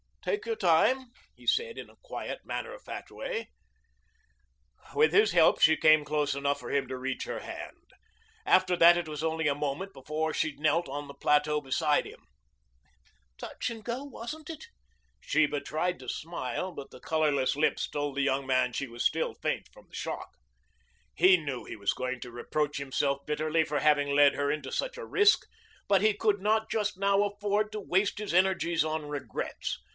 [0.23, 3.49] "Take your time," he said in a quiet, matter of fact way.
[4.93, 7.91] With his help she came close enough for him to reach her hand.
[8.45, 12.19] After that it was only a moment before she knelt on the plateau beside him.
[13.39, 14.67] "Touch and go, wasn't it?"
[15.21, 19.33] Sheba tried to smile, but the colorless lips told the young man she was still
[19.35, 20.29] faint from the shock.
[21.15, 24.97] He knew he was going to reproach himself bitterly for having led her into such
[24.97, 25.47] a risk,
[25.87, 29.79] but he could not just now afford to waste his energies on regrets.